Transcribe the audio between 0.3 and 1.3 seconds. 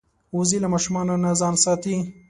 وزې له ماشومانو